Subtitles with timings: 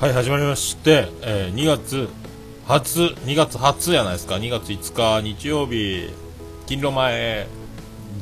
[0.00, 2.08] はい始まりまして、えー2月
[2.66, 4.36] 初2月初やないですか。
[4.36, 6.08] 2月5日日曜日
[6.64, 7.46] 勤労前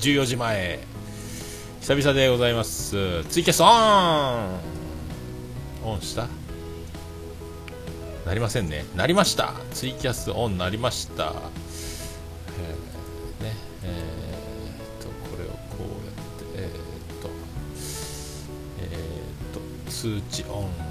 [0.01, 0.81] 14時前。
[1.81, 3.23] 久々でございます。
[3.27, 4.59] ツイキャスオン!
[5.85, 6.27] オンした？
[8.27, 8.85] なりませんね。
[8.97, 9.53] なりました。
[9.73, 11.33] ツイキャスオンなりました、
[12.59, 17.31] えーねえーっとこれをこうやってえーっと
[18.81, 20.88] えーっと通知オン。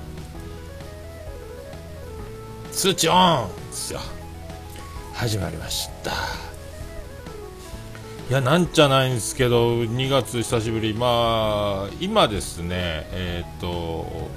[2.78, 4.00] 通知オンですよ。
[5.16, 6.12] 始まりました。
[8.30, 10.94] いやなんじゃないんですけど2月久しぶり。
[10.94, 14.30] まあ今ですねえっ、と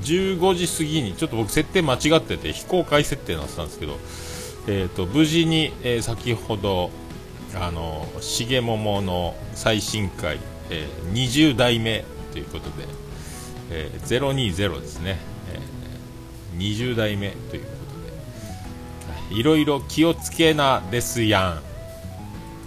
[0.00, 3.98] 15時過ぎにちょっと僕設定間違ってて非公開設定になってたんですけど
[4.66, 6.90] えっ、と無事に、えー先ほど
[7.54, 10.38] あの重桃の最新回、
[10.70, 12.86] えー20代目ということで、
[13.70, 15.18] えー020ですね、
[15.52, 15.64] えー
[16.56, 17.73] 20代目という
[19.34, 21.60] いろいろ気をつけなですや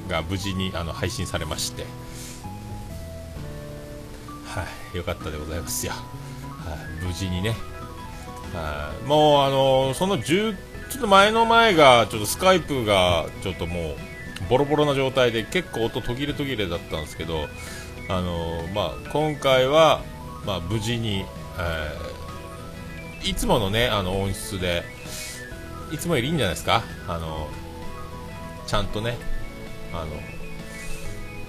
[0.07, 1.85] んが無事にあの配信されまして。
[4.45, 5.99] はいよかったでございますよ、は
[7.03, 7.55] い、無事にね。
[8.53, 10.55] はいもうあのその10
[10.89, 13.95] ちょっと前の前がちょっとスカイプがちょっともう
[14.49, 17.47] ボロボロな状態で結構音途切れ途切れだったんですけど
[18.09, 20.01] あのまあ今回は
[20.45, 21.25] まあ無事に、
[21.59, 22.17] えー
[23.23, 24.83] いつものねあの音質で
[25.91, 26.83] いつもよりいいんじゃないですか？
[27.07, 27.47] あの
[28.65, 29.17] ちゃんとね
[29.93, 30.07] あの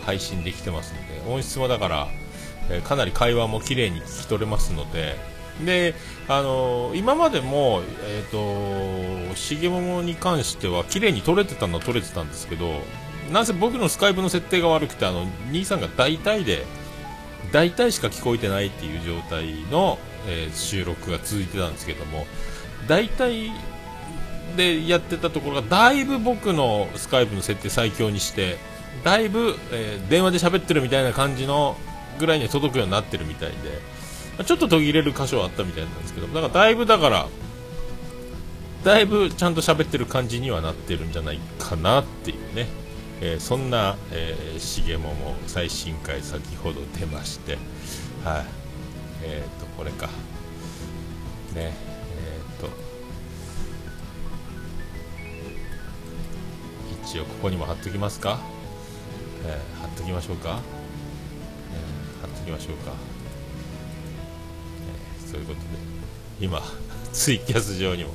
[0.05, 1.33] 配信できてますので。
[1.33, 2.08] 音質もだから、
[2.70, 5.16] えーかなり会話も綺麗に聞き取れますので。
[5.64, 5.97] で
[6.28, 12.81] あの今までも、えー、と重桃に関しては綺麗に撮れてたのは撮れてたんですけど
[13.33, 16.65] なんせ僕のスカイプの設定が悪くてあの兄さんが大体で
[17.50, 22.25] 大体しか聞こえてないっていう状態の、えー収録が続いてたんですけども
[22.87, 23.50] 大体
[24.56, 28.56] でやってたところがだいぶ僕のスカイプの設定最強にして
[29.04, 31.76] だいぶ、えー電話で喋ってるみたいな感じの
[32.19, 33.56] ぐらいには届くようになってるみたいで
[34.37, 37.28] まあちょっと途切れる箇所はあったみたいなんですけどだからだいぶだから
[38.84, 42.66] だいぶちゃんと喋ってる感じにはなってるんじゃないかなっていうね、
[43.20, 47.58] えーそんな、えー、重桃最新回先ほど出まして
[48.25, 48.44] はい。
[49.22, 50.08] えっ、とこれか。
[51.54, 51.88] ね。
[57.04, 58.38] 一応ここにも貼っときますか、
[59.47, 60.60] えー貼っときましょうか、
[61.72, 62.93] えー貼っときましょうか、
[65.22, 65.66] えーそういうことで。
[66.41, 66.62] 今
[67.12, 68.12] ツイキャス上にも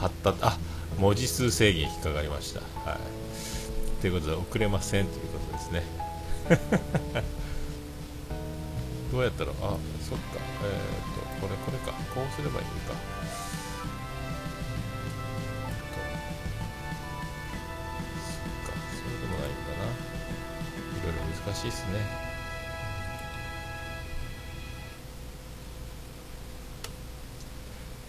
[0.00, 0.34] 貼った。
[0.40, 0.58] あ
[0.98, 2.60] 文字数制限引っかかりました。
[2.88, 2.98] はい。
[4.00, 5.82] ということで遅れませんということですね。
[9.12, 10.38] どうやったらあそっか。
[10.64, 11.92] えっ、とこれこれか。
[12.14, 12.98] こうすればいいのか。
[21.58, 21.98] しいっすね。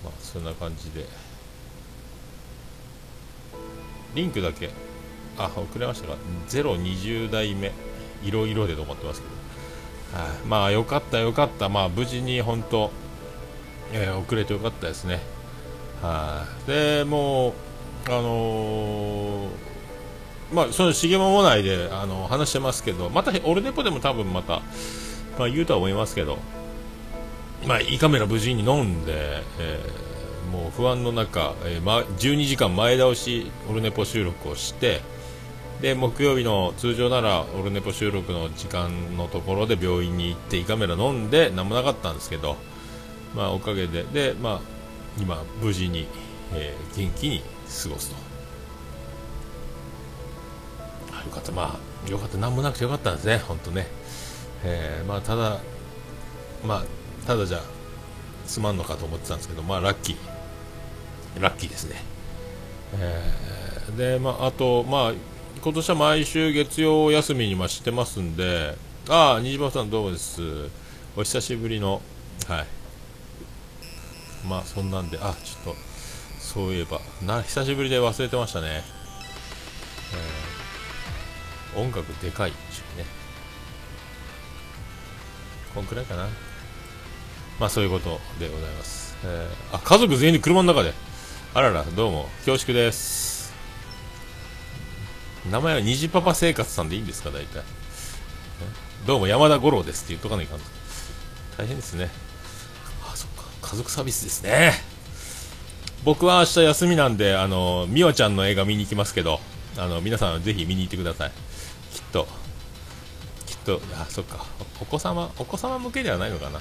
[0.03, 1.05] まあそんな感じで。
[4.13, 4.69] リンクだけ。
[5.37, 6.17] あ遅れましたか。
[6.49, 7.71] 020代目。
[8.23, 9.27] いろいろでと思ってますけ
[10.17, 10.21] ど。
[10.21, 10.29] はい。
[10.47, 11.69] まあよかったよかった。
[11.69, 12.91] まあ無事に本当、
[13.91, 15.19] えー遅れてよかったですね。
[16.03, 16.67] はい。
[16.69, 17.53] でもう
[18.07, 19.68] あのー
[20.53, 24.61] まあその重桃内であの話してますけどまたオルネポでも多分また、
[25.37, 26.39] まあ、言うとは思いますけど
[27.65, 30.09] まあ、胃カメラ無事に飲んで、えー
[30.49, 35.01] もう不安の中、えーま、12時間前倒しオルネポ収録をして
[35.79, 42.57] で木曜日の通常ならオルネポ収録の時間のところで病院に行って胃カメラ飲んで何もなかったんですけど、
[43.35, 44.61] まあ、おかげでで、まあ、
[45.19, 46.07] 今無事に、
[46.53, 47.41] えー元気に
[47.83, 48.28] 過ごすと。
[51.25, 51.51] よかった。
[51.51, 52.37] まあよかった。
[52.37, 53.37] 何もなくてよかったんですね。
[53.39, 53.87] 本当ね、
[54.63, 55.59] えーまあただ
[56.65, 56.83] まあ
[57.27, 57.61] ただじゃ
[58.45, 60.17] すまんのかと思ってたんですけどまあラッキー。
[61.41, 62.01] ラッキーですね、
[62.95, 65.13] えーでまああとまあ
[65.61, 68.75] 今年は毎週月曜休みにまあしてますんで
[69.07, 70.41] ああ虹パさんどうもです。
[71.15, 72.01] お久しぶりの
[72.47, 72.65] はい。
[74.47, 75.81] まあそんなんであちょっと
[76.39, 78.67] そういえばな久しぶりで忘れてましたね、
[80.13, 80.48] えー
[81.75, 83.05] 音楽でかいでしょうね。
[85.73, 86.27] こんくらいかな。
[87.59, 90.93] まあそういうことでございます、えーあ家族全員で車の中で。
[91.53, 92.29] あららどうも。
[92.45, 93.53] 恐縮です。
[95.49, 97.31] 名前は虹パパ生活さんでいいんですか？
[97.31, 97.63] 大体。
[99.07, 100.59] どうも山田五郎ですって言っとかないかん
[101.57, 102.09] 大変ですね。
[103.05, 103.43] あそっか。
[103.61, 104.73] 家族サービスですね。
[106.03, 109.39] 僕は明日休みなんであの美和ちゃんの映画見に行きますけど
[109.77, 111.31] あの皆さんぜひ見に行ってください。
[112.11, 112.27] と。
[113.45, 113.81] きっと。
[113.95, 114.45] あそっか。
[114.81, 116.59] お子様お子様向けではないのかな。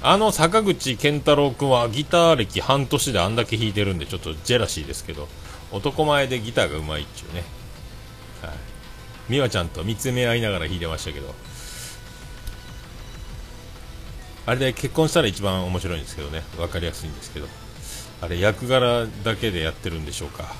[0.00, 5.26] あの坂口健太郎君はギター歴半年であんだけ弾いてるんでちょっとジェラシーですけど
[5.72, 7.42] 男前でギターがうまいっちゅうね。
[8.42, 8.50] はい。
[9.28, 11.34] 美和ちゃんと見つめ合いながら弾いてましたけど。
[14.46, 16.42] あれで結婚したら一番面白いんですけどね。
[16.56, 17.48] 分かりやすいんですけど。
[18.22, 20.54] あれ役柄だけでやってるんでしょうか。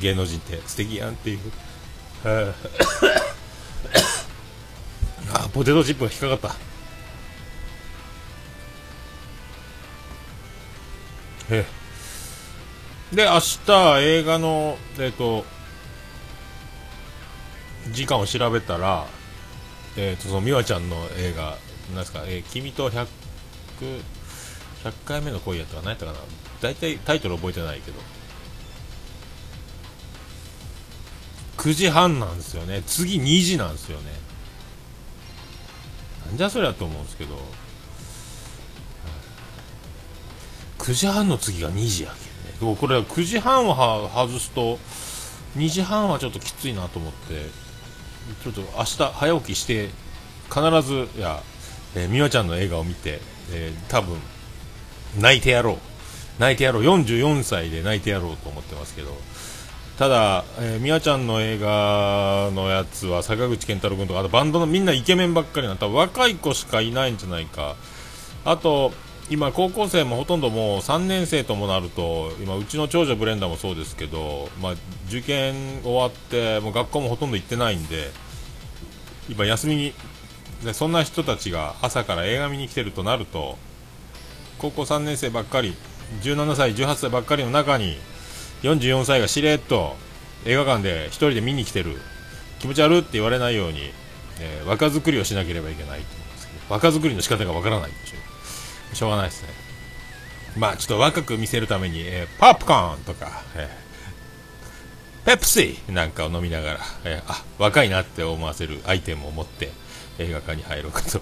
[0.00, 1.38] 芸能人って素敵やんっていう。
[5.34, 6.56] あポテトチップが引っかかった。
[11.50, 11.66] え
[13.12, 15.44] で明日映画のえっ、ー、と
[17.90, 19.06] 時間を調べたら
[19.96, 21.58] えっ、ー、とその美和ちゃんの映画
[21.90, 23.06] なんですか、えー、君と100
[24.84, 26.18] 100回目の恋やったか何やったかな。
[26.60, 27.98] 大体タイトル覚えてないけど。
[31.62, 32.82] 9時半なんですよね。
[32.88, 34.10] 次2時なんですよね。
[36.26, 37.36] なんじゃそりゃと思うんですけど。
[40.78, 42.12] 9時半の次が2時や
[42.60, 42.76] けんね。
[42.76, 44.76] これ9時半を外すと
[45.56, 47.46] 2時半はちょっときついなと思って
[48.42, 49.90] ちょっと明日早起きして
[50.48, 51.40] 必ずいや、
[51.94, 53.20] えー、美和ちゃんの映画を見て、
[53.52, 54.18] えー、多分
[55.20, 55.76] 泣いてやろう。
[56.40, 56.82] 泣いてやろう。
[56.82, 59.16] 44歳で泣いてやろうと思ってますけど。
[59.98, 67.76] ただ、えー、美和ちゃんの映画のやつは坂口健太郎君とかあとバンドのみんなイケメンばっかりな多分若い子しかいないんじゃないか。
[68.44, 68.92] あと
[69.30, 74.72] 今、高校生もほとんどもう3年生ともなると今、うちの長女ブレンダーもそうですけど、まあ、
[75.08, 78.10] 受験終わってもう学校もほとんど行ってないんで
[79.28, 79.94] 今、休みに
[80.64, 83.56] でそんな人たちが朝から映画見に来てるとなると
[84.58, 85.74] 高校3年生ばっかり
[86.22, 87.96] 17歳、18歳ばっかりの中に
[88.62, 89.96] 44歳がしれっと
[90.44, 91.96] 映画館で1人で見に来てる。
[92.62, 93.80] 気持ち悪って言われないように、
[94.40, 99.48] えー、若作りをしなければいけないと思うんですけど若作りの仕方がわからないでしょしょうがないですね。
[100.56, 109.72] まあちょっと若く見せるために、えー、ポップコーンとか、えー、ペプシーなんかを飲みながら、えー、あ若いなって思わせるアイテムを持って
[110.20, 111.20] 映画館に入ろうかと。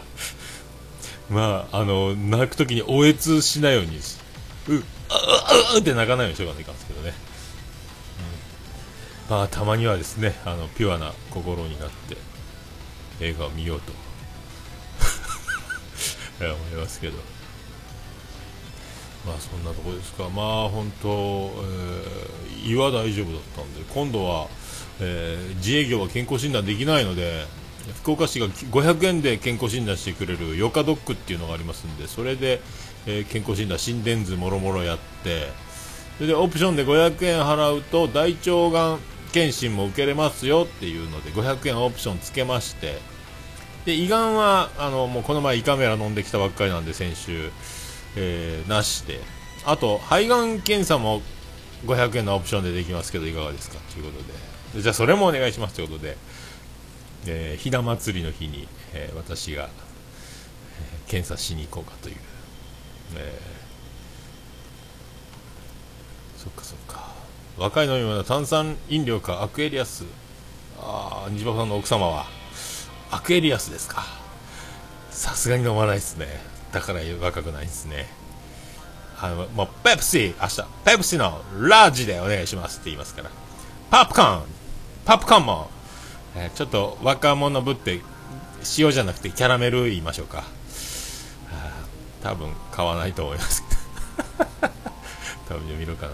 [1.30, 4.02] まああの泣く時におえつしないように
[4.74, 4.84] うう
[5.76, 7.12] うって泣かないようにしようかないかんですけどね、
[9.28, 12.16] うん、まあたまにはですねあのピュアな心になって
[13.20, 13.92] 映画を見ようと
[16.40, 17.18] 思いますけど
[19.26, 24.48] まあそんなとこですかまあ本当、えー、胃は大丈夫だったんで今度は、
[25.00, 27.44] えー、自営業は健康診断できないので
[28.02, 32.60] 福岡市が500円で健康診断してくれるヨカドックっていうのがありますんでそれで、
[33.06, 35.48] えー、健康診断心電図もろもろやって
[36.16, 38.98] それでオプションで500円払うと大腸がん
[39.32, 42.98] 検診も受けれますよっていうので500円オプションつけまして
[43.84, 47.50] で胃がんはあのもうこの前胃カメラ飲んできたばっかりなんで先週、
[48.16, 49.20] えー、なしで。
[49.66, 51.20] あと肺がん検査も
[51.84, 54.18] 500円のオプションでできますけどいかがですかということ
[54.76, 54.82] で。
[54.82, 56.16] じゃあそれもお願いしますということで、
[57.26, 59.68] えー、ひな祭りの日に、えー、私が、
[61.08, 62.16] 検査しに行こうかという、
[63.16, 67.10] えー、そっかそっか。
[67.58, 70.04] 若い飲み物炭酸飲料かアクエリアス。
[70.78, 72.26] ああ虹パさんの奥様は。
[73.10, 74.04] アクエリアスですか。
[75.10, 76.26] さすがに飲まないですね。
[76.72, 78.06] だから若くないですね。
[79.20, 80.62] あのもうペプシー明日。
[80.84, 83.30] ペプシーのラージでお願いしますって言いますから。
[83.90, 84.42] パプコーン。
[85.04, 85.70] パプコーンも、
[86.36, 88.00] えー、ちょっと若者ぶって
[88.78, 90.44] 塩じゃなくてキャラメル言いましょうか。
[92.22, 93.64] 多分買わないと思います。
[95.48, 96.12] 多分見るかな。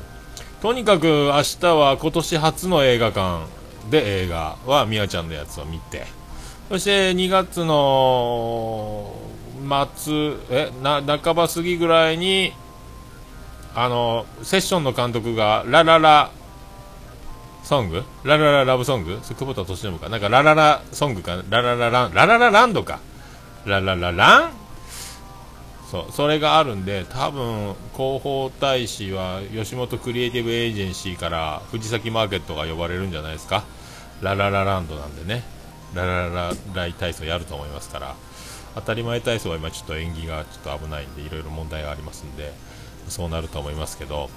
[0.63, 3.47] とにかく明日は今年初の映画館
[3.91, 6.07] で映画はみやちゃんのやつを見て
[6.69, 9.15] そして2月の
[9.97, 12.53] 末、え、な、半ば過ぎぐらいに、
[13.75, 16.31] あの、セッションの監督が、ラララ
[17.63, 18.05] ソング？
[18.25, 19.19] ララララブソング？
[19.23, 20.09] 久保田敏信か？
[20.09, 21.43] なんかラララソングか？
[21.49, 23.01] ララララン、ラララランドか？
[23.65, 24.65] ララララン？
[25.90, 33.64] そう、それがあるんで、多分、広報大使は吉本クリエイティブエージェンシーから藤崎マーケットが呼ばれるんじゃないですか。
[34.21, 35.57] ラララランドなんでね。
[35.95, 38.14] ラララライ体操やると思いますから
[38.75, 42.52] 当たり前体操は今ちょっと演技がちょっと危ないんでいろいろ問題がありますんで
[43.09, 44.28] そうなると思いますけど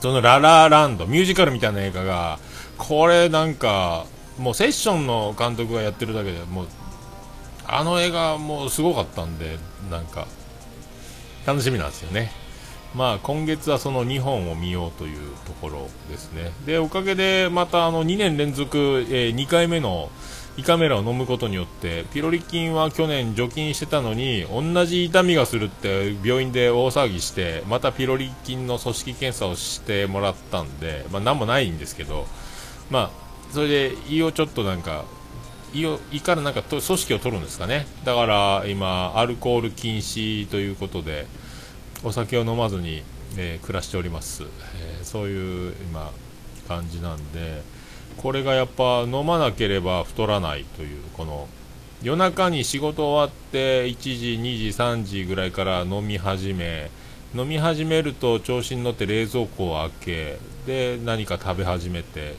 [0.00, 2.38] そのララランドミュージカルみたいな映画が
[2.76, 4.06] これなんか
[4.38, 6.68] もうセッションの監督がやってるだけでもう
[7.66, 9.58] あの映画もうすごかったんで
[9.90, 10.26] なんか
[11.48, 12.30] 楽しみなんですよね。
[12.94, 16.52] まあ、今月はその2本を見ようというところですね。
[16.66, 18.76] で、おかげでまたあの2年連続、
[19.08, 20.10] えー、2回目の
[20.58, 32.26] 胃カメラを飲むことによって、ピロリ菌は去年除菌してたのに、同じ痛みがするって病院で大騒ぎして、またピロリ菌の組織検査をしてもらったんで、まあ、なんもないんですけど、
[32.90, 33.10] まあ、
[33.54, 35.06] それで胃をちょっとなんか、
[35.74, 37.86] 胃からなんかと組織を取るんですかね。
[38.04, 41.26] だから今、アルコール禁止ということで、
[42.04, 43.02] お酒を飲まずに、
[43.36, 46.12] えー、暮らしております、えー、そういう今
[46.68, 47.62] 感じなんで
[48.16, 51.48] これがやっぱ飲まなければ太らないというこの
[52.02, 56.90] 夜中に仕事終わって1時、2時、3時ぐらいから飲み始め
[57.34, 62.36] 飲み始めると調子に乗って冷蔵庫を開けで何か食べ始めて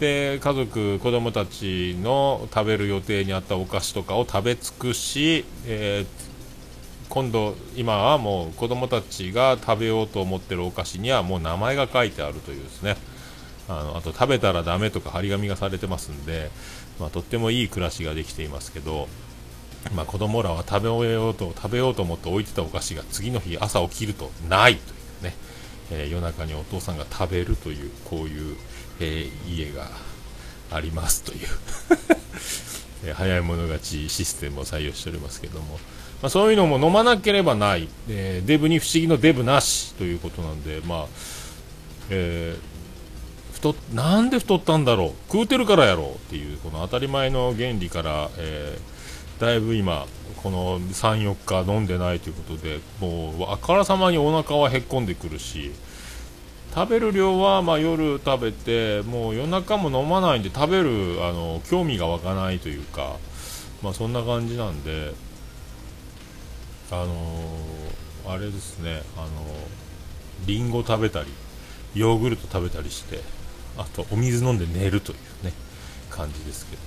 [0.00, 6.24] で家族、子供たちの食べる予定にあったお菓子とかを食べ尽くし、えー
[7.14, 12.96] 今度、今はもう子供たちが食べようと思ってるお菓子にはもう名前が書いてあるというですね。
[13.68, 16.50] あのあと食べたらダメとか張り紙がされてますんで、
[16.98, 19.08] まあ、とってもいい暮らしができていますけど、
[19.94, 25.34] まあ、子供らは食べ終えようと食べようと思って置いてたお菓子が次の日朝起きるとないというね、
[25.92, 28.56] えー、夜中にお父さんが食べるというこういう、
[29.00, 29.88] えー、家が
[30.70, 31.48] ありますという。
[33.06, 35.78] え早い者勝ちシステムを採用しておりますけども、
[36.22, 41.06] まあ、そういうのも飲まなければない、えー、デブに不思議のデブなしということなんで、まあ
[42.08, 45.32] えー、太なんで太ったんだろう。
[45.32, 50.06] 食うてるからやろうっていうこの当たり前の原理から、えー、だいぶ今
[50.42, 55.72] この34日飲んでないということでもうあからさまにお腹はへっこんでくるし
[56.74, 63.16] 食べる量はま夜食べてもう夜中も飲まないんで食べるあの興味が湧かないというか、
[63.80, 65.12] まあ、そんな感じなんで
[66.90, 69.30] あのー、あれですね、あのー、
[70.46, 71.28] リンゴ食べたり
[71.94, 73.20] ヨーグルト食べたりして
[73.78, 75.52] あとお水飲んで寝るというね
[76.10, 76.82] 感じですけど。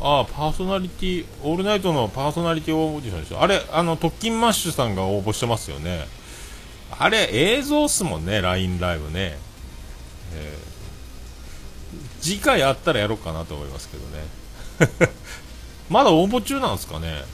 [0.00, 6.06] ああパーソナリティオールナイトのパーソナリティオーディションでしょあれあの特勤マッシュさんが応募してますよね。
[6.90, 9.38] あれ映像っすもんね LINE ライブね、
[10.34, 15.12] えー、次回あったらやろうかなと思いますけどね。
[15.90, 17.24] まだ応募中なんですかね。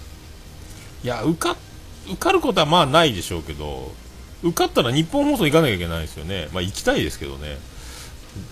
[1.03, 1.57] いや受か
[2.07, 3.93] 受かることはまあないでしょうけど
[4.43, 6.49] 受かったら日本放送行かなきゃいけないですよね。
[6.53, 7.59] まあ行きたいですけどね。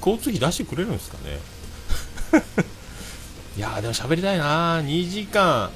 [0.01, 1.39] 交通費出してくれるんですかね。
[3.57, 5.71] いやでも喋りたいな2時間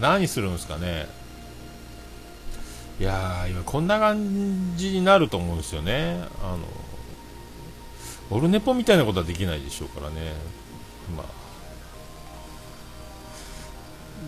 [0.00, 1.08] 何するんですかね。
[3.02, 6.24] いや今こんな感じになると思うんですよね。
[6.40, 6.60] あの
[8.30, 10.34] オルネポみたいなことはできないでしょうからね。
[11.16, 11.26] まあ。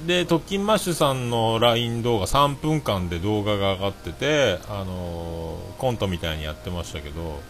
[0.08, 7.40] で、特勤マッシュさんの LINE 動画3分間で動画が上がってて、あの、コントみたいにやってましたけど、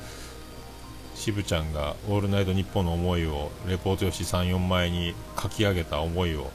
[1.14, 6.50] 渋ちゃんが「オールナイトニッポン」の思いをレポート用紙3、4枚に書き上げた思いを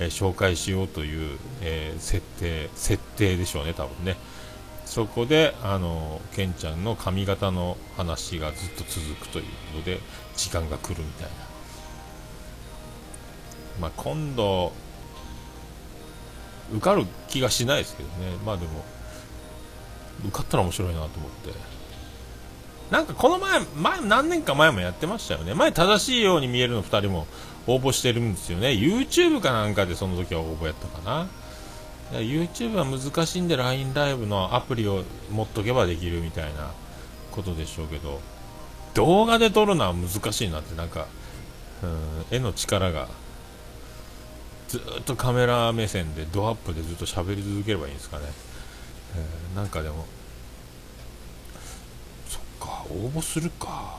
[0.00, 4.16] え、紹介しようという、え、設定設定でしょうね、多分ね。
[4.86, 9.44] そこで、あの、ケンちゃんの髪型の話がずっと続くという
[9.76, 10.00] ので、
[10.36, 11.30] 時間が来るみたいな。
[13.80, 14.72] まあ、今度、
[16.72, 18.36] 受かる気がしないですけどね。
[18.44, 18.84] まあでも、
[20.26, 21.79] 受かったら面白いなと思って。
[22.90, 25.54] なんかこの前、前、何年か前もやってましたよね。
[25.54, 27.26] 前正しいように見えるの2人も
[27.66, 28.68] 応募してるんですよね。
[28.68, 31.28] YouTube かなんかでその時は応募やったかな。
[32.18, 36.72] YouTube は難しいんで LINE ライブのアプリを持っとけばできるみたいな
[37.30, 38.20] ことでしょうけど。
[38.94, 41.06] 動画で撮るのは難しいなってなんか
[41.84, 43.06] うん絵の力が。
[44.70, 48.26] ずっとカメラ目線でドアップでずっと喋り続ければいいんですかね、
[49.16, 50.06] えー、なんかでも
[52.60, 53.98] か応募するか。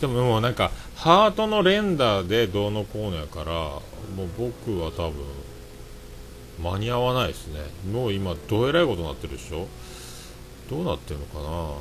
[0.00, 3.80] でももうなんかハートの連打でどうのこうのやからも
[4.24, 5.24] う僕は多分
[6.58, 7.60] 間に合わないですね。
[7.90, 9.66] もう今どえらいことになってるでしょ。
[10.68, 11.40] どうなってるのかな。
[11.40, 11.76] うん。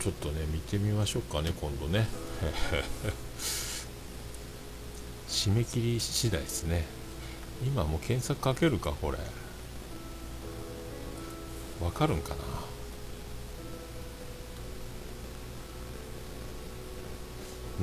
[0.00, 2.08] ちょっとね見てみましょうかね今度ね。
[5.28, 7.01] 締め切り次第ですね。
[7.64, 9.18] 今もう検索かけるかこれ。
[11.84, 12.36] わかるんかな？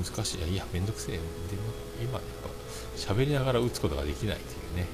[0.04, 0.38] 難しい。
[0.38, 1.26] いやいやめんどくせえでも
[2.02, 2.50] 今やっぱ
[2.96, 4.88] 喋りながら打つことができないっていうね。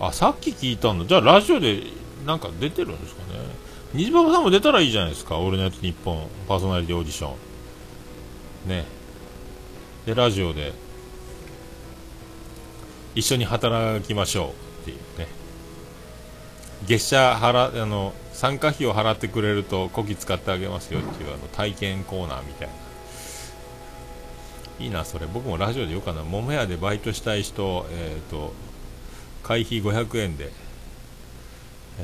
[0.00, 1.84] あさっき聞いたんだじゃあラジオで
[2.26, 3.38] なんか出てるんですかね。
[3.94, 7.34] 虹パパさんも出たらいいじゃないですか「オールナイトニッポン」パーソナリティオーディショ
[8.66, 8.68] ン。
[8.68, 8.84] ね。
[10.06, 10.85] でラジオで。
[13.16, 14.48] 一緒に働きましょ
[14.80, 15.26] うっていうね。
[16.86, 22.74] 月謝払あの参加費を払ってくれるとこき使ってあげますよっていうあの体験コーナーみたいな。
[24.78, 25.26] いいなそれ。
[25.26, 28.52] 僕もラジオで言おうかな桃屋でバイトしたい人えっ、ー、と
[29.42, 30.52] 会費500円で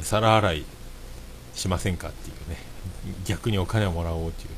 [0.00, 0.64] 皿洗い
[1.54, 2.56] しませんかっていうね。
[3.26, 4.48] 逆にお金をもらおうっていう。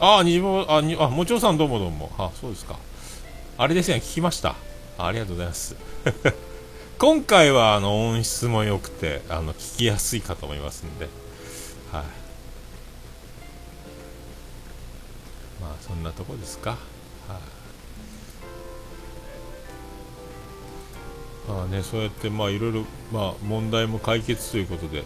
[0.00, 2.10] ああ、にじも、あ、に、あ、もちろさんどうもどうも。
[2.18, 2.78] あ、そうですか。
[3.58, 4.54] あれですね、聞きました。
[4.98, 5.76] ありがとうございます。
[7.00, 11.08] 今回は、あの、音質も良くて、あの、聞きやすいかと思いますんで。
[11.90, 12.04] はい。
[15.62, 16.72] まあ、そんなとこですか。
[16.72, 16.80] はい。
[21.48, 25.04] まあね、そうやって、まあ、いろいろ、まあ、問題も解決ということで、は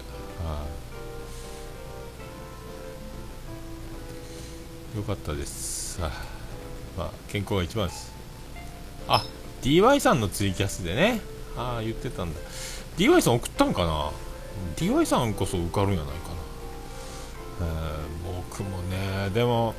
[4.97, 4.97] い。
[4.97, 6.01] よかったです。
[6.03, 6.11] あ
[6.99, 8.20] まあ、健康が一番です。
[9.09, 9.25] あ、
[9.63, 11.21] DY さんのツイキャスでね。
[11.57, 12.41] ああ、言ってたんだ。
[12.97, 14.11] DY さん送ったんかな
[14.77, 16.35] ?DY さんこそ受かるんやないかな。
[17.63, 19.75] えー、僕もね、でも、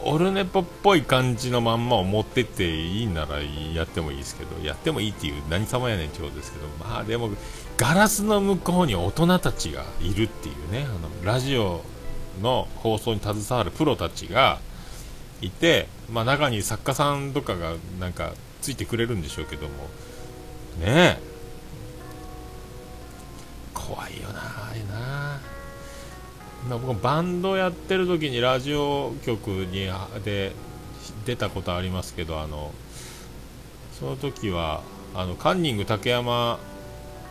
[0.00, 3.40] オルネポっぽい感じのまんまを持ってっていいなら
[3.74, 7.30] やってもいいですけど、やってもいいっていう何様やねんってことですけど、まあでも、
[7.76, 11.82] ガラスの向こうに大人たちがいるっていうね、あのラジオ
[12.40, 14.60] の放送に携わるプロたちが
[15.40, 19.74] いて、まあ、中に作家さんとかがなんかついてくれるんでしょうけども。
[20.80, 21.18] ねえ。
[23.74, 24.40] 怖いよな
[24.70, 25.40] あれな。
[26.68, 29.88] まあ、僕バンドやってる時にラジオ局に
[30.24, 30.52] で
[31.24, 32.72] 出たことありますけどあの
[33.98, 34.82] その時は
[35.14, 36.58] あのカンニング竹山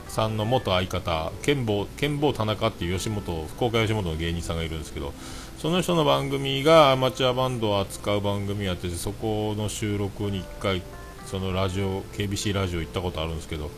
[0.08, 5.14] さんの元相方剣坊剣坊田中っていう吉本福岡吉本の芸人さんがいるんですけど
[5.58, 10.84] その人の番組がアマチュアバンドを扱う番組やっててそこの収録に1回
[11.26, 13.72] そのラジオ KBC ラジオ行ったことあるんですけど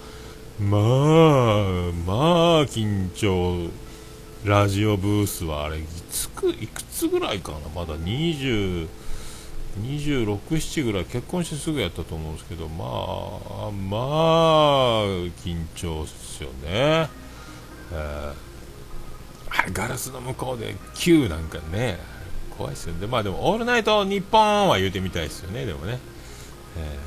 [0.60, 0.82] まあ
[2.06, 2.14] ま
[2.60, 3.70] あ緊張
[4.44, 7.60] ラジオブースはあれいつくいくつぐらいかな？
[7.74, 8.88] まだ20
[9.82, 15.06] 26、7ぐらい結婚してすぐやったと思うんですけど、まあ、まあ、
[15.46, 17.08] 緊張っすよね。
[17.92, 18.34] えー、
[19.74, 21.98] ガラスの向こうで9なんかね、
[22.58, 23.08] 怖いっすよね。
[23.08, 26.00] まあでも、オールナイト日本は言うてみたいですよね、でもね。
[26.78, 27.00] え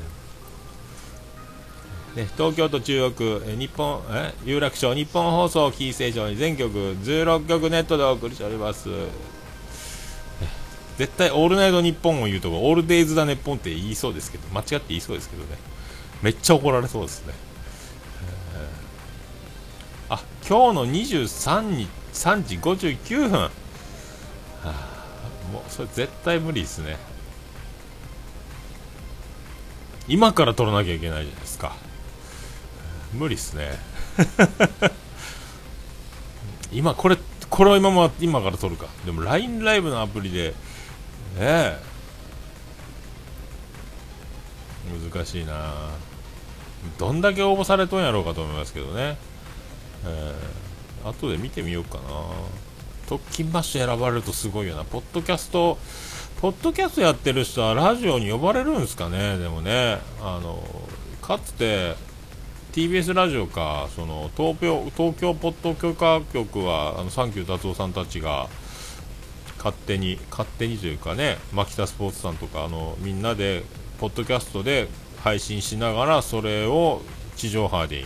[2.15, 8.89] ー、ね東京都中央区、え日本え有楽町日本放送キーステーションに全曲16曲ネットでお送りしております。
[10.97, 15.57] 絶対オールナイトニッポンを言うとオールデイズだネッポンって言いそうですけど、間違って言いそうですけどね。
[16.21, 17.33] めっちゃ怒られそうですね。
[20.09, 23.39] あ、今日の23日、3時59分。
[23.41, 23.49] は
[24.63, 24.71] あ、
[25.51, 26.97] もうそれ絶対無理ですね。
[30.07, 31.75] 今から撮らなきゃいけないじゃないですか。
[33.13, 33.79] 無理っすね。
[36.71, 37.17] 今、これ、
[37.49, 38.87] これは今も今から撮るか。
[39.05, 40.55] でも LINE ライブのアプリでね
[41.39, 41.79] え
[45.11, 45.73] 難しいな
[46.97, 49.17] どんだけ応募されとんやろうかと思いますけどね、
[50.05, 50.62] えー、
[51.03, 52.03] 後で見てみようかな。
[53.07, 54.83] 特勤マッシュ選ばれるとすごいよな。
[54.85, 55.77] ポッドキャスト
[56.39, 59.37] ポッドキャストやってる人はラジオに呼ばれるんですかね？
[59.37, 60.63] でもねあの
[61.21, 61.95] かつて
[62.73, 68.49] TBS ラジオかその東京東京ポッド許可局はあのサンキュー達夫さんたちが
[69.57, 73.63] 勝手に勝手にというかね牧田スポーツさんとかあのみんなで
[73.99, 74.87] ポッドキャストで
[75.23, 77.01] 配信しながらそれを
[77.37, 78.05] 地上波に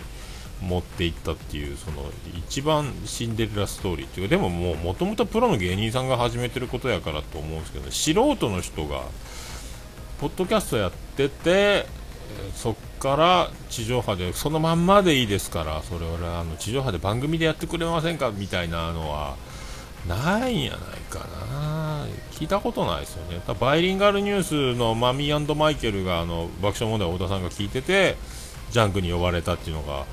[0.62, 2.04] 持っていったっていうその
[2.36, 9.04] 一番シンデレラストーリーっていうかでももうもともとプロの芸人さんが始めてることやからと思うんですけど、ね、素人の人が
[10.20, 11.86] ポッドキャストやってて
[12.56, 19.36] そっから地上波でそのまんまでいいですからそれはあの地上波で番組でやってくれませんかみたいなのは
[20.08, 22.06] ないんやないかな。
[22.32, 23.42] 聞いたことないですよね。
[23.60, 28.16] バイリンガルニュースのマミーマイケルがあの爆笑問題太田さんが聞いてて
[28.72, 30.06] ジャンクに呼ばれたっていうのが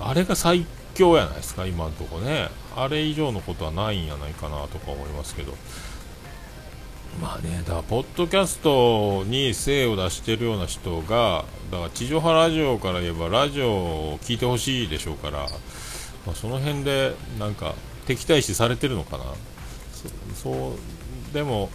[0.00, 2.48] あれが最強やないですか今のとこね。
[2.76, 5.54] あれ以上のことはないんやないかなとか思いますけど。
[7.20, 15.38] まあねだからポッドキャストに精を出してるような人がだから地上波ラジオから言えばラジオを聞いてほしいでしょうから、
[16.24, 17.74] まあ、その辺でなんか
[18.06, 19.24] 敵対視されてるのかな。
[20.34, 20.72] そ
[21.30, 21.68] うでも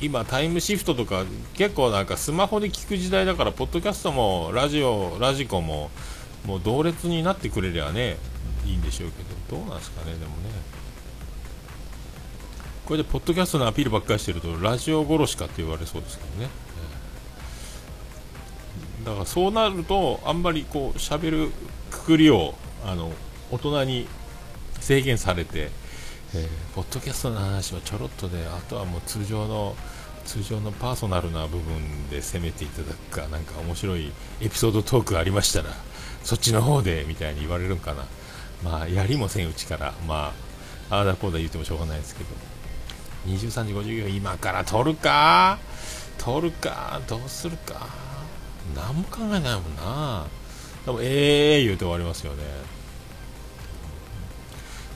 [0.00, 5.90] 今タイムシフトとか結構なんかスマホで聞く時代だからポッドキャストもラジオラジコも
[6.46, 8.16] もう同列になってくれりゃね
[8.66, 9.22] いいんでしょうけ
[9.54, 10.82] どどうなんですかねでもね。
[12.84, 16.50] これでポッドキャストのアピールばっかりしてるとラジオ殺しかって言われそうですけどね、
[19.04, 21.50] だからそうなるとあんまりこう喋る
[21.90, 23.12] くくりをあの
[23.50, 24.08] 大人に
[24.80, 25.70] 制限されて、
[26.34, 29.76] えー、ポッドキャストの話はちょろっとであとはもう通常の
[30.24, 35.70] 通常のパーソナルな部分で攻めていただくかなんか面白いエピソードトークありましたら
[36.22, 38.04] そっちの方でみたいに言われるんかな。
[38.62, 39.92] まあやりもせんうちから。
[40.06, 40.32] ま
[40.90, 42.30] あああだこうだ言ってもしょうがないですけど。
[43.26, 45.58] 23時50分今から撮るか？
[46.18, 47.00] 撮るか？
[47.08, 47.88] どうするか？
[48.76, 50.26] 何も考えないもんな。
[50.86, 52.42] 多分ええー、言うて終わりますよね。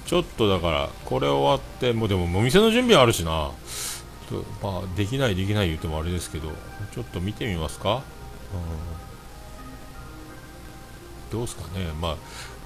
[0.07, 3.51] ちょっとだからこれ終わってもうでもお店の準備あるしな。
[4.29, 6.51] とまあできないできない言うてもあれですけど
[6.93, 8.03] ちょっと見てみますか、
[11.29, 11.93] うん、どうですかね。
[12.01, 12.17] まあ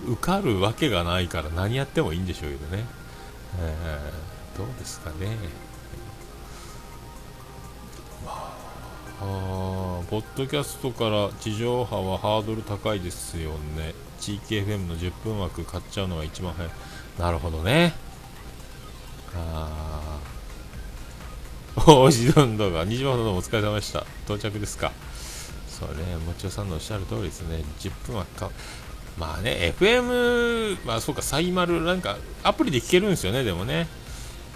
[0.06, 2.84] 受かるわけがないから何やってもいいんでしょうけどね、
[3.60, 5.36] えー、どうですかね。
[9.22, 13.94] あポッドキャストから地上波はハードル高いですよね。
[14.18, 16.72] 地域 FM の10分枠買っちゃうのが一番早い。
[17.18, 17.92] なるほどね。
[19.34, 19.68] あ
[19.98, 19.99] あ
[21.86, 24.92] おいしどんどんが西本どうもお疲れ様でした到着ですか
[25.68, 28.50] そうねもちろさんのおっしゃる通りですね10分枠か
[29.18, 33.86] まあね FM まあそうかサイマルなんかアプリで聞けるんですよねでもね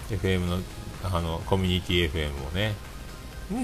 [0.09, 0.57] FM の
[1.03, 2.73] あのコミュニティ FM もね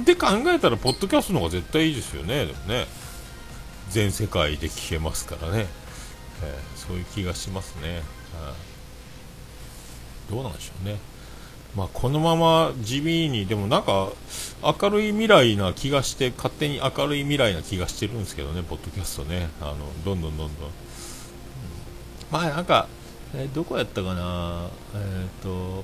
[0.06, 2.86] で考えたら、ポッドキャストの方が絶対いいですよね、でもね。
[3.89, 5.65] 全世界で聞けますからね。
[6.43, 8.04] えー、そういう気がしますね。
[10.30, 10.97] どうなんでしょうね。
[11.75, 14.10] まあ、このまま地味に、でもなんか、
[14.62, 19.49] 明るい未来な気がして、勝手に明るい未来な気がしてるんですけどね、ポッドキャストね。
[19.62, 20.69] あの、どんどんどんどん。
[22.29, 22.88] まあ、なんか、
[23.34, 25.84] えー、どこやったかな、えっ、と、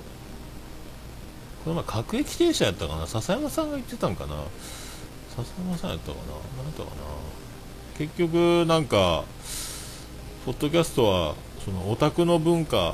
[1.63, 3.07] この前各駅停車やったかな。
[3.07, 4.35] 笹山さんが言ってたんかな。
[5.35, 6.23] 笹山さんやったかな。
[6.57, 6.95] 何やったかな。
[7.97, 9.23] 結局なんか
[10.45, 12.93] ポッドキャストはそのオタクの文化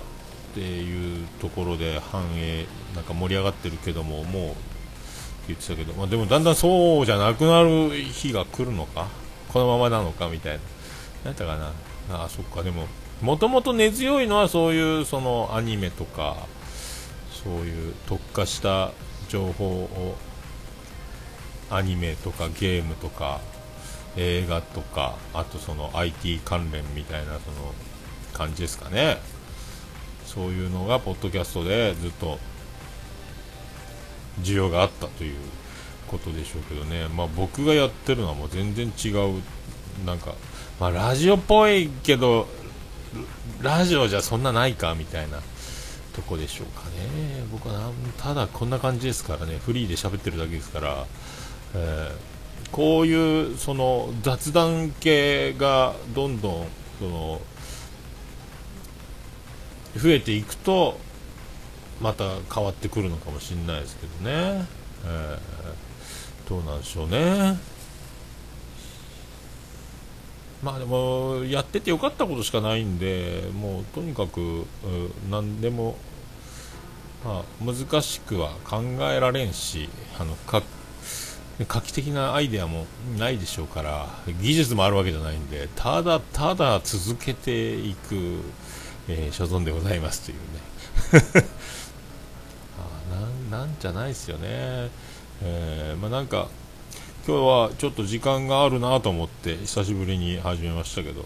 [0.53, 4.53] っていうところで反映なんか盛り上がってるけどももう
[5.47, 9.07] 言ってたけど、まあ、でもだんだんそうじゃなくなる日が来るのか？
[9.51, 10.59] このままなのかみたいな。
[11.25, 11.73] 何やったかな？
[12.23, 12.61] あそっか。
[12.61, 12.85] でも
[13.21, 16.37] もともと根強いのはそういうそのアニメとか
[17.31, 18.91] そういう特化した
[19.29, 20.15] 情報を
[21.71, 23.41] アニメとかゲームとか
[24.15, 27.73] 映画とかあとその IT 関連みたいなその
[28.33, 29.17] 感じですかね。
[30.33, 32.39] そういうのがポッドキャストでずっと
[34.41, 35.35] 需要があったという
[36.07, 39.41] ことでしょうけどね、まあ、僕がやってるのはもう全然違う。
[40.05, 40.33] なんか、
[40.79, 42.47] まあ、ラジオっぽいけど
[43.61, 45.39] ラジオじゃそんなないかみたいな
[46.13, 51.05] とこでしょうかね、僕はただこんな感じですからね、フリーで喋ってるだけですから、
[51.75, 56.67] えー、こういうその雑談系がどんどん
[56.99, 57.41] その
[59.95, 60.97] 増えていくと、
[62.01, 64.65] また変わってくるのかもしれないですけどね、
[65.05, 67.57] えー、どうなんでしょうね。
[70.63, 74.65] まあでも、やっててよかったことしかないんで、もうとにかく、
[75.29, 75.97] 何でも、
[77.25, 80.63] まあ、難しくは考えられんし、あのか
[81.67, 84.07] 画期的なアイデアもないでしょうから、
[84.41, 88.39] 技術もあるわけじゃないんで、ただただ続けていく、
[89.07, 91.43] えー、所存でございますというね。
[93.51, 94.89] あななんじゃないですよね。
[95.41, 96.47] えー、まあ、なんか
[97.25, 101.25] 今日はちょっと時間があるなと思って久しぶりに始めましたけど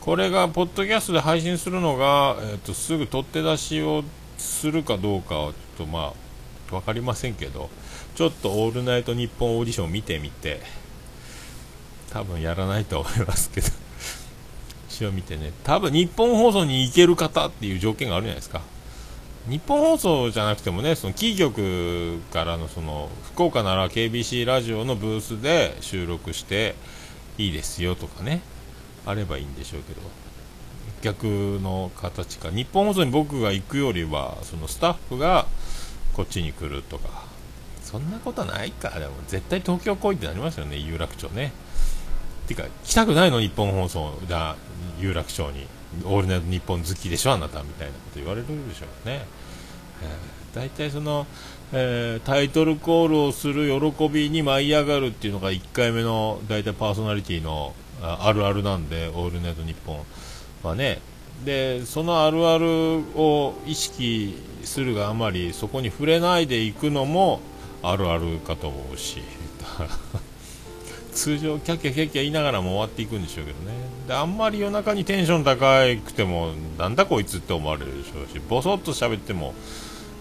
[0.00, 4.02] これがポッドキャストで配信するのが、えーと、すぐ取って出しを
[4.38, 6.12] するかどうかはちょっとま
[6.68, 7.68] あ分かりませんけど
[8.14, 10.60] ちょっと「オールナイトニッポン」オーディション見てみて
[12.10, 13.68] 多分やらないと思いますけど
[14.96, 18.62] 一応見てね多分日本放送に行ける方っていう条件があるじゃないですか。
[19.46, 26.74] 日本放送じゃなくてもね、そのキー局からのその福岡なら KBC ラジオのブースで収録して
[27.38, 28.40] いいですよとかね、
[29.04, 30.00] あればいいんでしょうけど、
[31.02, 35.46] 逆の形か、日本放送に僕が行くよりは、そのスタッフが
[36.14, 37.26] こっちに来るとか、
[37.84, 41.52] そんなことないか、でも絶対東京来いってなりますよね、有楽町ね。
[42.46, 44.56] てか、来たくないの、日本放送じゃ
[44.98, 45.66] 有楽町に。
[46.04, 49.24] オールナイトニッポン好きでしょ、あなたみたいなこと言われるでしょうね。
[50.02, 51.26] えー、大体その、
[51.72, 60.04] えー、タイトルコールをする喜びに舞い上がるっていうのが1回目の大体パーソナリティのあるあるなんで、オールナイトニッポン
[60.62, 61.00] はね。
[61.44, 67.40] で、そのあるあるを意識するがあまりそこに触れないでいくのも
[67.82, 69.22] あるあるかと思うし
[71.16, 73.72] 通常キャッキャキャッキャ言いながらも終わっていくんでしょうけどね。
[74.06, 79.54] であんまり夜中にテンション高くてもなんだこいつって思われるでしょうしボソッと喋っても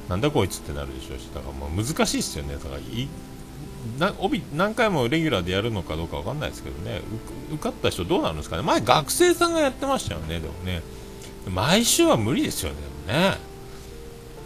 [0.10, 2.56] なんだこいつってなるでしょうしだからもう難しいですよね。
[2.56, 3.08] だからい
[4.00, 7.02] な帯何回もレギュラーでやるのかどうか分かんないですけどね。
[7.52, 8.64] 受かった人どうなるんですかね。
[8.64, 10.40] 前学生さんがやってましたよね。
[10.40, 10.82] でもね。
[11.48, 12.78] 毎週は無理ですよね。
[13.08, 13.38] でもね。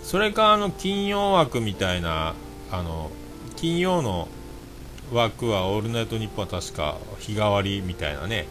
[0.03, 2.33] それかあの金曜枠みたいな
[2.71, 3.11] あの
[3.55, 4.27] 金曜の
[5.11, 8.47] 枠は「オールナイトニッポン」は確か日替わりみたいなね。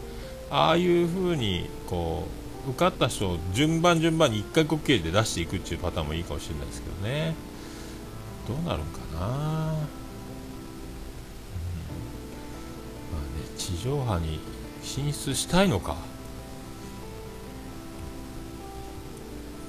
[0.51, 2.27] ああいう風にこ
[2.67, 7.35] う受かった人を順番順番に1回こっきりで出していくっていうパターンもいいかもしれないですけどね。
[8.47, 9.79] どうなるんかな、うん、ま
[13.13, 14.39] あね地上波に
[14.83, 15.95] 進出したいのか。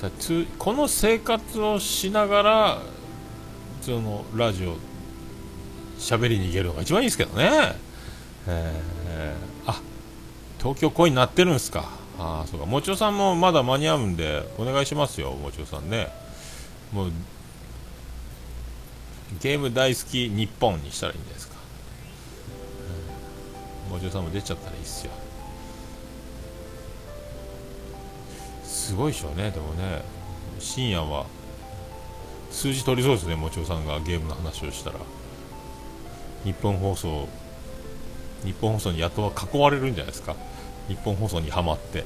[0.01, 2.79] だつこの生活をしながら
[3.83, 4.77] そのラジオ
[6.01, 7.77] 喋りに行けるのが一番いいですけどね、
[8.49, 9.81] えー、あ
[10.59, 11.89] 東京恋になってるんですか。
[12.19, 12.67] あそうか。
[12.67, 15.33] もちおさんもまだ間に合うんでお願いしますよ。
[15.33, 16.09] もちおさんね。
[16.93, 17.13] もう
[19.41, 21.55] ゲーム大好き日本にしたらいいんですか、
[23.89, 25.13] もちおさんも出ちゃったらいいっすよ。
[28.65, 30.03] すごいでしょうねでもね。
[30.59, 31.27] 深夜は
[32.51, 34.99] 数字取りそうですねもちおさんがゲームの話をしたら。
[36.45, 37.29] 日本放送
[38.45, 40.35] 日本放送にやっと囲われるんじゃないですか？
[40.89, 42.05] 日本放送にはまって。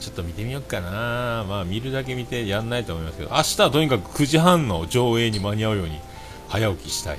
[0.00, 1.44] ちょっと見てみようかな。
[1.48, 3.30] まあ見るだけ見てやんないと思いますけど。
[3.30, 6.00] 明日はとにかく9時半の上映に間に合うように
[6.48, 7.18] 早起きしたい。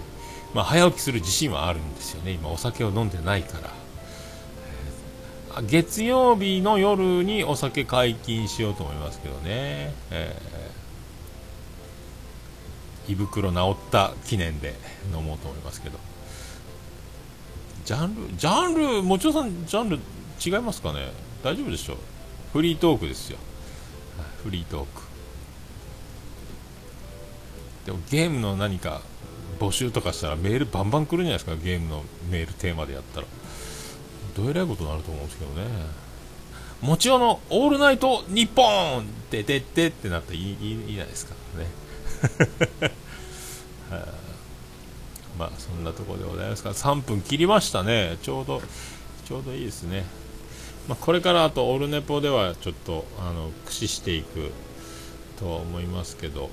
[0.53, 2.31] まあ早起きする自信はあるんですよね。
[2.31, 3.59] 今お酒を飲んでないか
[5.55, 5.61] ら。
[5.61, 10.52] 月曜日の夜にお酒解禁しようと思いますけどね、えー、
[13.07, 14.75] 胃袋治った記念で
[15.13, 15.99] 飲もうと思いますけど。
[17.85, 19.99] ジャンルジャンルもちろさんジャンル
[20.43, 21.11] 違いますかね？
[21.43, 21.97] 大丈夫でしょう。
[22.53, 23.37] フリートークですよ。
[24.43, 25.01] フリートーク。
[27.85, 29.01] でもゲームの何か
[29.59, 31.57] 募集とかしたらメールバンバン来るんじゃないですか？
[31.57, 33.27] ゲームのメールテーマでやったら。
[34.35, 35.67] どえらいことになると思うんですけどね。
[36.81, 41.33] もちろんの「オールナイトニッポン!」っててってってなったらいいいいじゃないですか。
[41.57, 41.67] ね、
[45.37, 46.69] まあそんなところでございますか。
[46.69, 48.17] ら3分切りましたね。
[48.21, 48.61] ちょうど
[49.27, 50.05] ちょうどいいですね、
[50.87, 54.51] まあ、これからあとオルネポではちょっとあの駆使していく
[55.39, 56.49] とは思いますけど。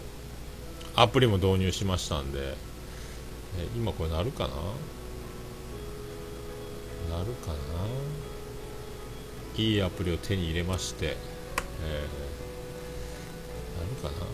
[0.96, 2.54] アプリも導入しましたんで、え
[3.76, 4.48] 今これなるかな？
[7.16, 7.54] なるかな？
[9.56, 11.16] いいアプリを手に入れまして、
[11.84, 14.26] えー、なるかな？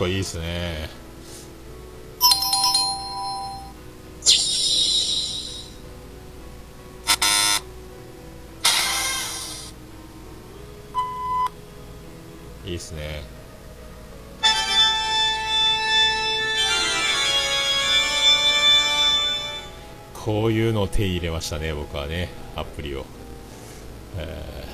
[0.00, 0.88] これいいですね
[12.64, 13.24] いいですね
[20.14, 23.06] こういうのを手入れましたね、僕はね、アプリを。
[24.18, 24.66] え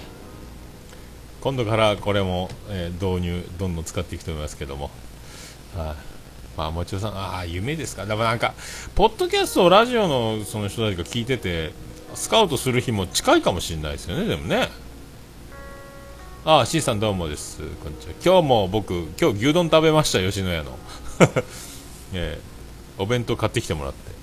[1.41, 4.91] ー、今度からこれも、えー、導入、どんどん使っていくと思いますけども。
[5.77, 5.97] はい、
[6.57, 8.07] まあ、もちろんさん、ああ、夢ですか？
[8.07, 8.55] だからなんか、
[8.95, 11.73] ポッドキャストをラジオのその人たちが聞いてて、
[12.15, 14.71] スカウトする日も近いかもしれないですよね、でもね。
[16.45, 17.59] ああ、C さんどうもです。
[17.83, 18.15] こんにちは。
[18.25, 20.79] 今日も僕、今日牛丼食べました、吉野家の。
[22.15, 24.15] えー、お弁当買ってきてもらって。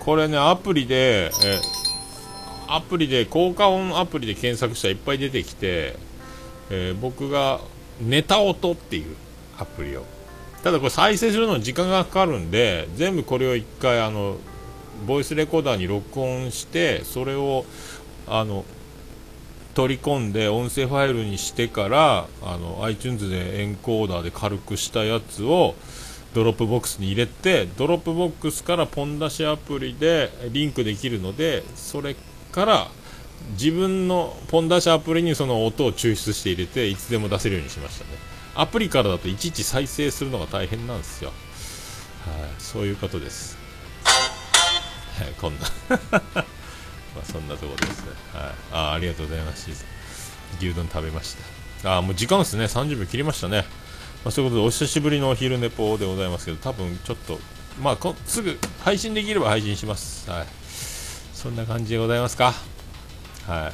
[0.00, 1.60] これね、アプリで、え
[2.66, 5.96] アプリで、効果音アプリで検索したらいっぱい出てきて、
[6.72, 7.60] えー、僕が、
[8.00, 9.14] ネタ音っていう
[9.58, 10.04] アプリを。
[10.64, 14.38] ただこれ再生するのに時間がかかるんで、全部これを一回、あの、
[15.06, 17.66] ボイスレコーダーに録音して、それを、
[18.26, 18.64] あの、
[19.74, 25.74] 取り込んで音声ファイルにしてから、あの、iTunes でエンコーダーで軽くしたやつを、
[26.34, 32.16] ドロップボックスに入れてドロップボックスからポン出しアプリでリンクできるのでそれ
[32.50, 32.88] から
[33.50, 38.10] 自分のポン出しアプリにその音を抽出して入れていつでも出せるようにしましたね。
[38.54, 41.30] アプリからだといちいち再生するのが大変なんですよ。
[41.30, 43.56] はいそういうことです。
[45.18, 45.66] はいこんな。
[46.34, 46.44] ま
[47.20, 48.12] あそんなところですね。
[48.32, 48.52] はい。
[48.72, 49.70] あありがとうございます。
[50.58, 51.36] 牛丼食べまし
[51.82, 51.96] た。
[51.96, 52.64] あもう時間ですね。
[52.64, 53.64] 30秒切りましたね。
[54.24, 57.40] まあ、そういうことでお久しぶりのお昼寝ぽでございますけど多分ちょっと
[57.80, 60.30] まあすぐ配信できれば配信します。
[60.30, 60.46] はい。
[61.34, 62.54] そんな感じでございますか。
[63.46, 63.72] は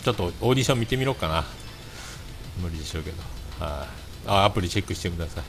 [0.00, 0.02] い。
[0.04, 1.44] ちょっとオーディション見てみろかな。
[2.60, 3.16] 無理でしょうけど。
[3.64, 4.06] はい。
[4.28, 5.44] あアプリチェックしてください。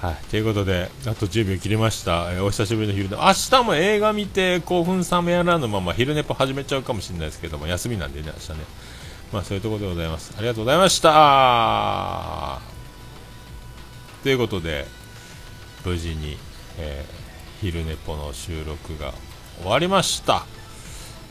[0.00, 8.64] はい、ということで、あと10秒切りました、えー、お久しぶりの昼寝、明日も映画見て、興奮冷めやらぬまま昼寝ぽ始めちゃうかもしれないですけども、休みなんでね、明日ね、
[9.30, 10.32] まあそういうところでございます。
[10.38, 12.60] ありがとうございました。
[14.22, 14.86] ということで、
[15.84, 16.38] 無事に、
[16.78, 19.12] えー、昼寝ぽの収録が
[19.60, 20.46] 終わりました。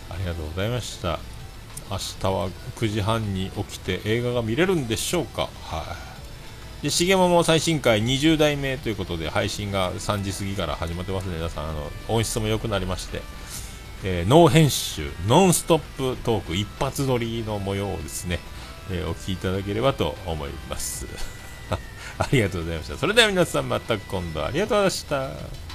[0.10, 1.20] ありがとうございました。
[1.92, 5.50] 明日は9時半に起きて映画が見れるんでしょうか？
[5.64, 5.96] は
[6.82, 13.22] い、で、しげもも最新回20代目ということで、配信が3時過ぎから始まってますね、皆さん、あの、音質も良くなりまして、
[14.04, 18.40] えー、ノー編集、ノンストップトーク一発撮りの模様をですね、
[18.92, 21.08] えー、お聞きいただければと思います。
[22.18, 22.98] ありがとうございました。
[22.98, 25.69] それでは皆さんまた今度ありがとうございました。